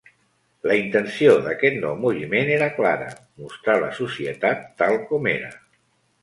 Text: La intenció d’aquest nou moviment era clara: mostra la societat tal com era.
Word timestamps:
La 0.69 0.77
intenció 0.77 1.35
d’aquest 1.47 1.77
nou 1.83 1.93
moviment 2.05 2.49
era 2.55 2.71
clara: 2.79 3.11
mostra 3.43 3.77
la 3.85 3.91
societat 3.99 4.65
tal 4.83 4.99
com 5.13 5.31
era. 5.35 5.53